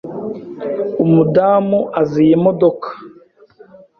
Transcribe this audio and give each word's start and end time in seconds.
Umudamu 1.05 1.79
azi 2.01 2.19
iyi 2.25 2.35
modoka? 2.45 2.87